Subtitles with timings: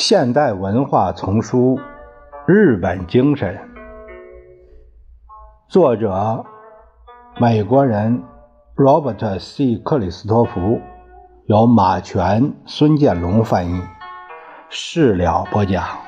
[0.00, 1.76] 现代文化丛书
[2.46, 3.52] 《日本精神》，
[5.68, 6.44] 作者
[7.40, 8.22] 美国人
[8.76, 9.74] Robert C.
[9.78, 10.80] 克里斯托弗，
[11.46, 13.82] 由马全、孙建龙翻译，
[14.68, 16.07] 事了播讲。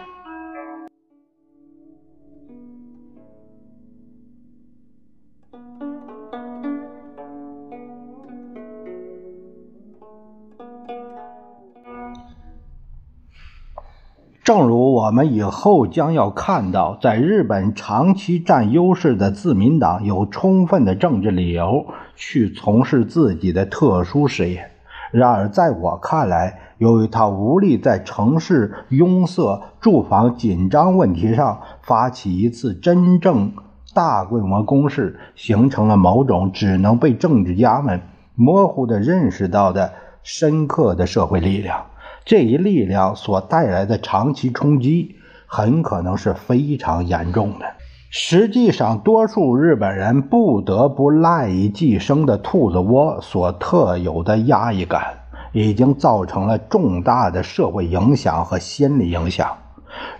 [14.42, 24.70] 正如我们以后将要看到，在日本长期占优势的自民党有充分的政治理由去从事自己的特殊事业。
[25.12, 33.52] 然而，在我看来，由于他无力在城市拥塞、住房紧张问题上发起一次真正
[33.92, 38.00] 大规模攻势，形成了某种只能被政治家们
[38.36, 41.84] 模糊地认识到的深刻的社会力量。
[42.30, 47.66] 这一力量所带来的长期冲击很可能是非常严重的。
[48.08, 55.02] 实际上，多数日本人不得不赖以寄生的兔子窝所特有的压抑感，
[55.50, 59.48] 已经造成了重大的社会影响和心理影响。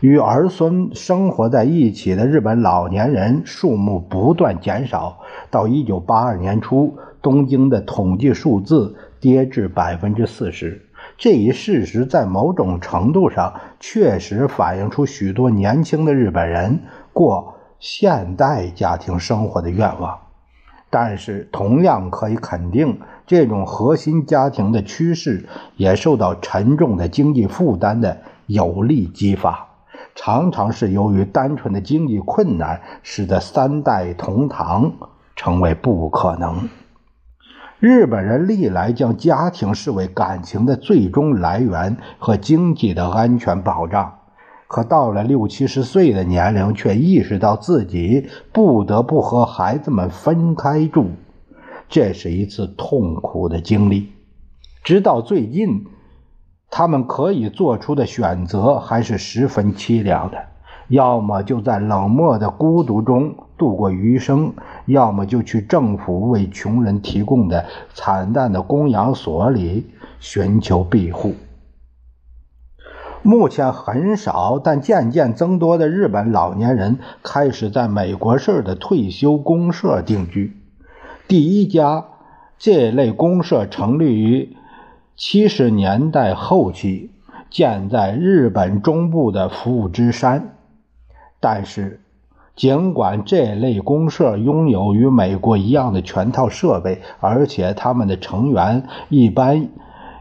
[0.01, 10.89] 与儿孙生活在一起的日本老年人数目不断减少，到1982年初，东京的统计数字跌至百分之四十。
[11.21, 16.81] 这一事实在某种程度上确实反映出许多年轻的日本人
[17.13, 20.19] 过现代家庭生活的愿望，
[20.89, 29.69] 但是同样可以肯定，这种核心家庭的趋势也受到沉重的经济负担的有力激发，
[30.15, 34.91] 常常是由于单纯的经济困难，使得三代同堂
[35.37, 36.71] 成为不可能。
[37.81, 44.19] 日本人历来将家庭视为感情的最终来源和经济的安全保障，
[44.69, 51.07] 可到了六七十岁的年龄，却意识到自己不得不和孩子们分开住，
[51.89, 54.13] 这是一次痛苦的经历。
[54.85, 55.87] 直到最近，
[56.71, 60.37] 他们可以做出的选择还是十分凄凉的：
[60.91, 63.35] 要么就在冷漠的孤独中。
[63.57, 64.55] 度过余生，
[64.87, 71.35] 要么就去政府为穷人提供的惨淡的供养所里寻求庇护。
[73.23, 80.57] 目前很少但渐渐增多的日本老年人开始在美国式的退休公社定居。
[81.29, 82.07] 第一家
[82.59, 84.57] 这类公社成立于
[85.17, 87.11] 七十年代后期，
[87.51, 90.57] 建在日本中部的福知山，
[91.41, 92.01] 但是。
[92.57, 99.69] 尽管这类公社拥有与美国一样的全套设备，而且他们的成员一般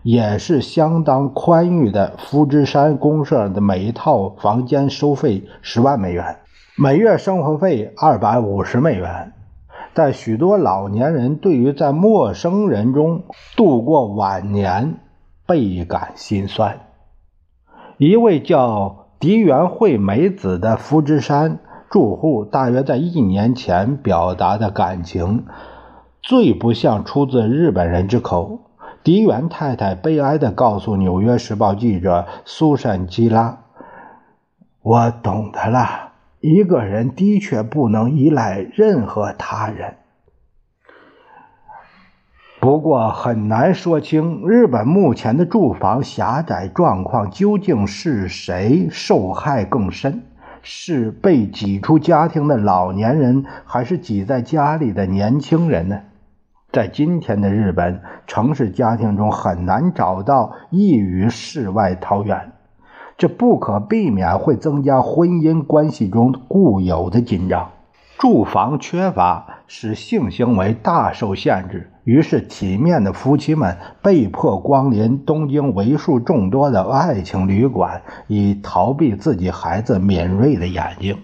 [0.04, 2.16] 也是相当宽裕的。
[2.18, 6.38] 福知山公社的每一套房间收费十万美元，
[6.78, 9.34] 每月生活费二百五十美元。
[9.94, 13.24] 但许多老年人对于在陌生人中
[13.58, 14.96] 度过晚年
[15.46, 16.80] 倍感心酸。
[17.98, 21.60] 一位叫狄元惠美子的福之山。
[21.90, 25.46] 住户大约在一年前表达的感情，
[26.22, 28.60] 最不像出自日本人之口。
[29.04, 33.58] 迪原太太悲哀地告诉《纽约时报》记者苏珊·基拉
[34.84, 39.96] ：“我懂得了，一个人的确不能依赖任何他人。
[42.60, 50.24] 不过很难说清日本目前的住房狭窄状况究竟是谁受害更深。”
[50.62, 56.02] 是被挤出家庭的老年人，还是挤在家里的年轻人呢？
[56.74, 62.52] 在今天的日本，城市家庭中很难找到异于世外桃源，
[63.18, 67.70] 这不可避免会增加婚姻关系中固有的紧张。
[68.18, 81.18] 住房缺乏使性行为大受限制，于是体面的夫妻们被迫光临东京为数众多的爱情旅馆，以逃避自己孩子敏锐的眼睛。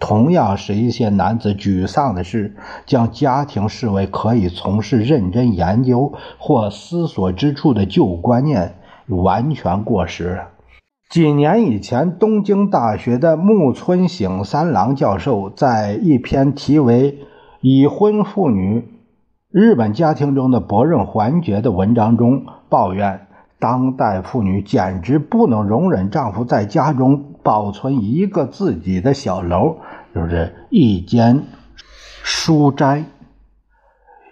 [0.00, 2.56] 同样使一些男子沮丧的是，
[2.86, 8.74] 将家庭视为可以从事认真研究或思索之处的旧观念
[9.06, 10.48] 完全过时了。
[11.08, 17.12] 几年以前，东京大学的木村醒三郎教授在一篇题为
[17.60, 18.88] 《已婚妇女
[19.52, 23.26] 日本家庭中的薄润环节》的文章中抱怨，
[23.58, 29.76] 当代妇女简直不能容忍丈夫在家中保存一个自己的小楼，
[30.14, 31.42] 就是一间
[32.22, 33.04] 书斋。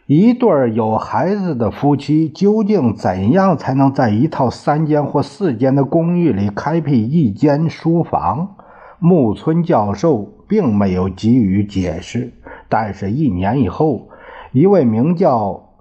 [0.06, 8.56] 一对有孩子的夫妻究竟怎样才能在一套三间或四间的公寓里开辟一间书房？
[8.98, 12.32] 木村教授并没有给予解释。
[12.70, 14.09] 但是，一年以后，
[14.52, 15.76] 一位名叫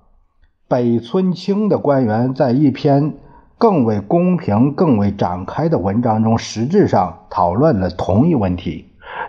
[0.68, 3.16] 北村清的官员在一篇
[3.58, 8.86] 更为公平、更为展开的文章中，实质上讨论了同一问题。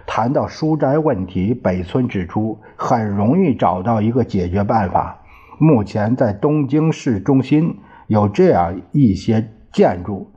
[0.06, 5.22] 谈到书斋问题，北村指出，很容易找到一个解决办法。
[5.58, 7.78] 目前在东京市中心
[8.08, 10.30] 有这样一些建筑，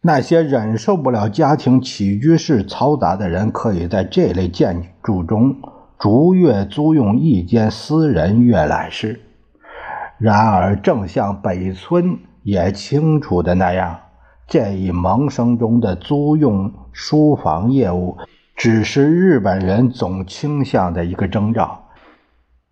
[0.00, 5.56] 那些忍受不了家庭起居室嘈杂的人，可以在这类建筑中
[6.02, 9.20] 逐月租用一间私人阅览室。
[10.18, 14.00] 然而，正像北村也清楚的那样，
[14.48, 18.16] 这一萌生中的租用书房业务。
[18.56, 21.84] 只是日本人总倾向的一个征兆。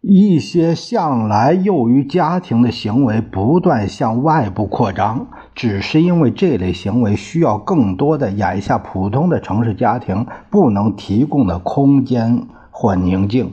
[0.01, 12.49] 一些向来囿于家庭的行为不断向外部扩张，只是因为这类行为需要更多的眼下普通的城市家庭不能提供的空间
[12.81, 13.53] 或宁静。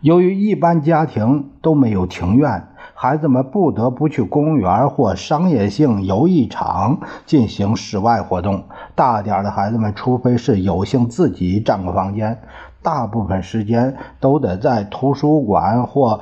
[0.00, 2.68] 由于一般家庭都没有庭院。
[2.94, 8.64] 孩子们不得不去公园或商业性游艺场进行室外活动。
[8.94, 12.40] 大点的孩子们，除非是有幸自己占个房间，
[12.82, 16.20] 大部分时间都得在图书馆或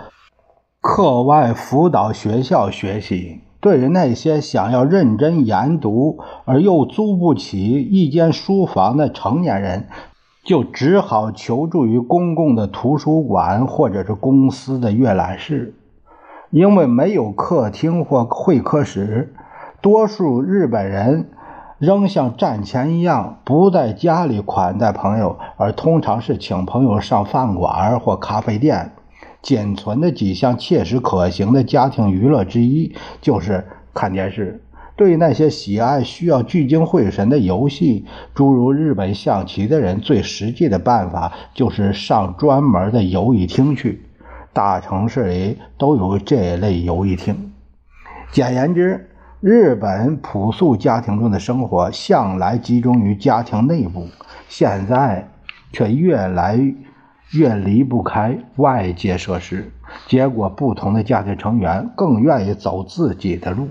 [0.81, 3.41] 课外辅导学校学习。
[3.61, 9.87] 对于那些想要认真研读而又租不起一间书房的成年人，
[10.47, 15.75] 就只好求助于公共的图书馆或者是公司的阅览室。
[16.51, 19.35] 因为没有客厅或会客室，
[19.81, 21.29] 多数日本人
[21.79, 28.93] 仍像战前一样不在家里款待朋友，而通常是请朋友上饭馆或咖啡店。
[29.43, 34.63] 仅存的几项切实可行的家庭娱乐之一就是看电视。
[34.97, 44.03] 对那些喜爱需要聚精会神的游戏，诸如日本象棋的人，最实际的办法就是上专门的游戏厅去。
[44.55, 47.53] 大城市里都有这类游戏厅。
[48.33, 49.11] 简言之，
[49.41, 54.09] 日本朴素家庭中的生活向来集中于家庭内部，
[54.49, 55.29] 现在
[55.73, 56.59] 却越来
[57.33, 59.71] 越离不开外界设施。
[60.07, 63.69] 结果，不同的家庭成员更愿意走自己的路。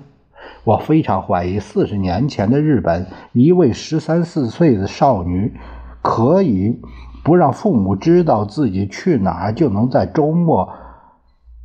[0.63, 5.53] 我非常怀疑，四十年前的日本，一位十三四岁的少女
[6.01, 6.81] 可以。
[7.23, 10.69] 不让父母知道自己去哪儿，就能在周末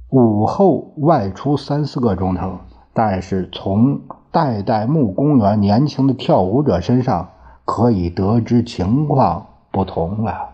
[0.09, 2.61] 午后外出三四个钟头。
[2.95, 4.01] 但是从
[4.31, 7.29] 代代木公园年轻的跳舞者身上
[7.67, 10.49] 可以得知情况不同了。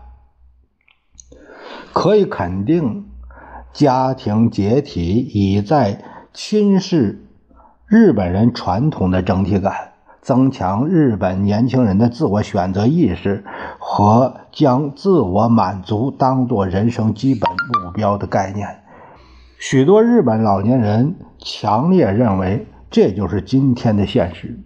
[1.93, 3.05] 可以肯定，
[3.71, 6.03] 家庭解体已在
[6.33, 7.15] 侵蚀
[7.89, 9.93] 日本人传统的整体感。
[10.19, 13.45] 增强日本年轻人的自我选择意识
[13.79, 17.49] 和将自我满足当作人生基本
[17.81, 18.67] 目标的概念，
[19.57, 24.59] 许多日本老年人强烈认为这就是今天的现实。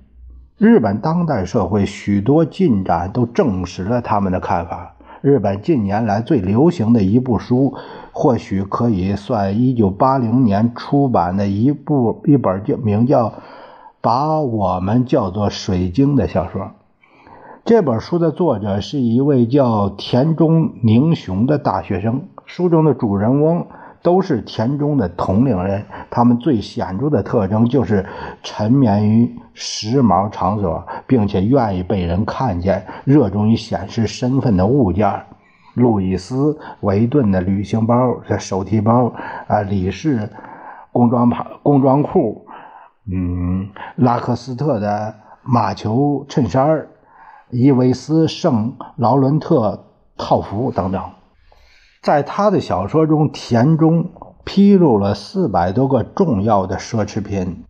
[0.58, 4.96] 日本当代社会许多进展都证实了他们的看法。
[5.22, 7.76] 日本近年来最流行的一部书，
[8.12, 13.34] 或许可以算一九八零年出版的一部一本叫名叫。
[14.04, 16.72] 把我们叫做水晶的小说。
[17.64, 22.24] 这本书的作者是一位叫田中宁雄的大学生。
[22.48, 23.68] 书中的主人翁
[24.02, 28.06] 都是田中的同龄人，他们最显著的特征就是
[28.42, 35.24] 沉湎于时髦场所，并且愿意被人看见，热衷于显示身份的物件：
[35.76, 37.96] 路易斯维顿的旅行包、
[38.28, 39.14] 这手提包
[39.48, 40.30] 啊，李氏
[40.92, 42.46] 工装袍、工装裤。
[43.12, 46.88] 嗯，拉克斯特的马球衬衫
[47.50, 49.86] 伊维斯圣劳伦特
[50.18, 51.02] 套服等等，
[52.02, 54.10] 在他的小说中，田中
[54.44, 57.64] 披露了四百多个重要的奢侈品、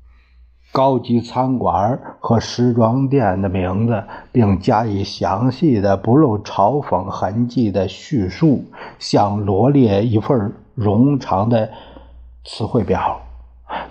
[0.72, 8.64] 高级餐馆和时装店的名字，并加以详细的、不露嘲讽痕迹的叙述，
[9.00, 11.70] 像罗列一份冗长的
[12.46, 13.22] 词汇表。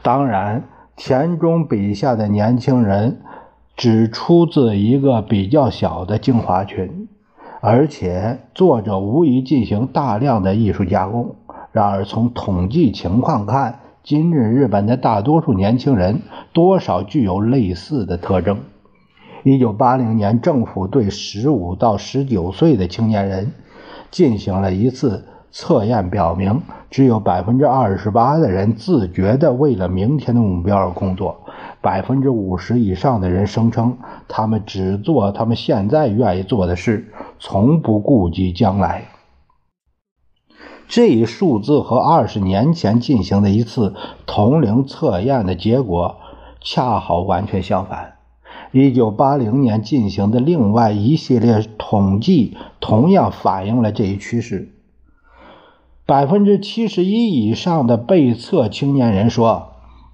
[0.03, 0.65] 当然。
[0.97, 3.23] 田中笔下的年轻人
[3.75, 7.09] 只出自一个比较小的精华群，
[7.63, 11.35] 而且作者无疑进行大量的艺术加工。
[11.73, 16.23] 然而，从统计情况看，今日日本的大多数年轻人
[16.55, 18.59] 多少具有类似的特征。
[19.45, 23.53] 一九八零年，政府对十五到十九岁的青年人
[24.11, 31.41] 进行了一次测验表明，只有百分之二十八的人自觉地为了明天的目标而工作，
[31.81, 33.99] 百分之五十以上的人声称
[34.29, 39.09] 他们只做他们现在愿意做的事，从不顾及将来。
[40.87, 43.95] 这一数字和二十年前进行的一次
[44.27, 46.17] 同龄测验的结果
[46.61, 48.19] 恰好完全相反。
[48.73, 54.75] 一九八零年进行的另外一系列统计同样反映了这一趋势。
[56.07, 59.70] 百分之七十一以上的被测青年人说，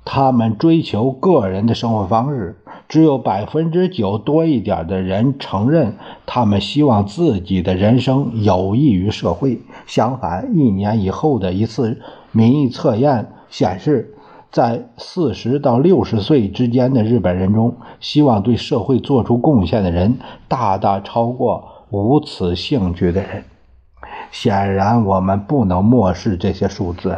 [0.07, 2.57] 他们追求个人的生活方式。
[2.89, 9.61] 只有百分之九多一点的人承认，他们希望自己的人生有益于社会。
[9.89, 14.15] 相反，一年以后的一次民意测验显示，
[14.53, 23.43] 在四十到六十岁之间的日本人中，希望对社会做出贡献的人大大超过无此兴趣的人。
[24.31, 27.17] 显然，我们不能漠视这些数字，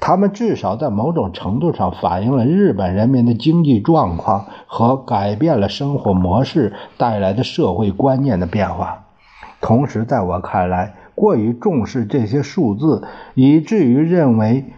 [0.00, 9.06] 他们至少在某种程度上反映了日本人民的经济状况和改变了生活模式带来的社会观念的变化。
[9.60, 13.02] 同时，在我看来，过于重视这些数字，
[13.34, 14.72] 以至于认为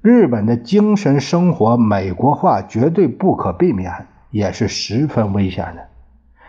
[0.00, 5.88] 日本的精神生活美国化绝对不可避免，也是十分危险的。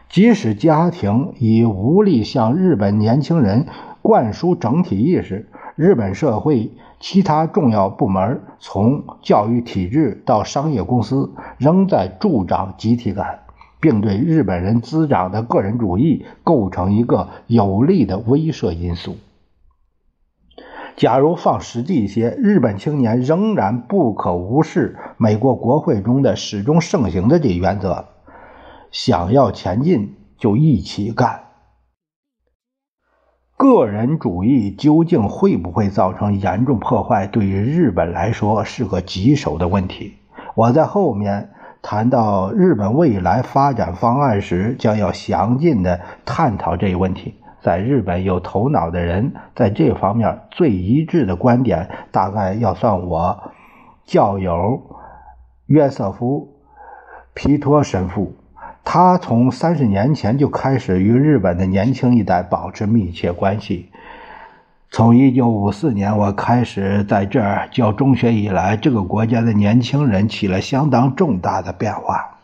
[0.10, 3.66] 即使家庭已无力向日本年轻人。
[4.04, 13.40] 灌输整体意识，日本社会其他重要部门，从教育体制到商业公司，仍在助长集体感，
[13.80, 19.16] 并对日本人滋长的个人主义构成一个有力的威慑因素。
[20.96, 28.06] 假如放实际一些，日本青年仍然不可无视美国国会中的始终盛行的这原则：
[28.92, 31.53] 想要前进，就一起干。
[33.64, 37.28] 个人主义究竟会不会造成严重破坏？
[37.28, 40.16] 对于日本来说是个棘手的问题。
[40.54, 41.52] 我在后面
[41.82, 47.36] 谈到日本未来发展方案时，将要详尽的探讨这一问题。
[47.62, 53.54] 在日本有头脑的人在这方面最一致的观点，大概要算我
[54.04, 54.82] 教友
[55.68, 56.50] 约瑟夫
[57.34, 58.34] 皮托神父。
[58.86, 63.90] 他从三十年前就开始与日本的年轻一代保持密切关系。
[64.92, 72.38] 从一九五四年我开始在这儿教中学以来，这个国家的年轻人起了相当重大的变化。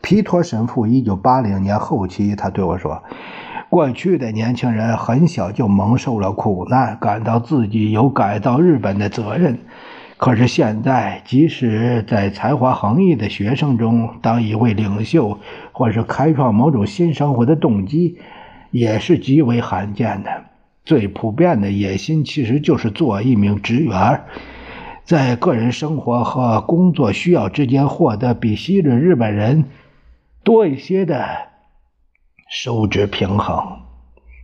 [0.00, 3.02] 皮托神父一九八零年后期，他对我说
[3.70, 9.58] ：“过去的年轻人很小就蒙受了苦难，感到自己有改造日本的责任。”
[10.18, 15.38] 可是现在，即使在才华横溢的学生中，当一位领袖，
[15.70, 18.18] 或是开创某种新生活的动机，
[18.72, 20.42] 也是极为罕见的。
[20.84, 24.22] 最普遍的野心，其实就是做一名职员，
[25.04, 29.66] 在个人生活和工作需要之间获得比昔日日本人
[30.42, 31.28] 多一些的
[32.48, 33.78] 收支平衡。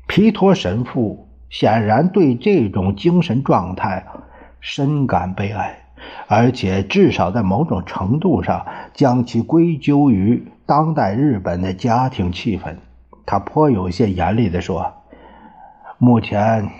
[0.06, 4.06] 皮托神父显然对这种精神状态。
[4.66, 5.76] 深感悲哀，
[6.26, 12.76] 而且至少在某种程度上将其归咎于当代日本的家庭气氛。
[13.26, 14.90] 他颇有些严厉地说
[15.98, 16.70] ：“目前，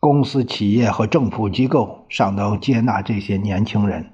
[0.00, 4.04] 公司、企业和政府机构尚能接纳这些年轻人，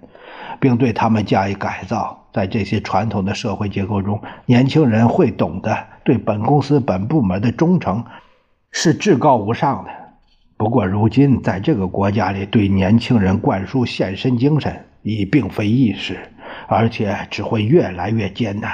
[0.61, 2.27] 并对他们加以改造。
[2.31, 5.75] 在这些传统的社会结构中，年轻人会懂得
[6.05, 8.05] 对本公司、本部门的忠诚
[8.71, 9.91] 是至高无上的。”
[10.59, 16.19] 不过，如今在这个国家里，对年轻人灌输献身精神已并非易事，
[16.67, 18.73] 而且只会越来越艰难。